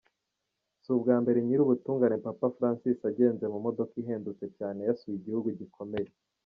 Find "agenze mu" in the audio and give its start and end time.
3.11-3.59